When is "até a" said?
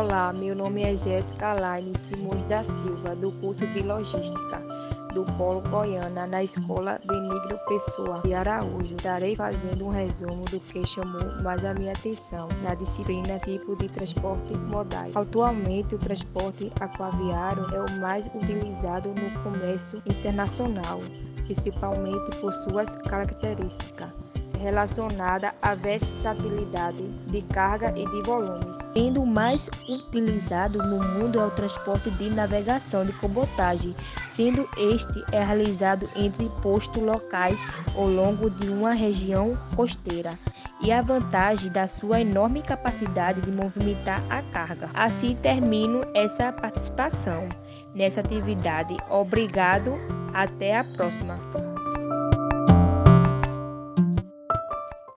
50.32-50.84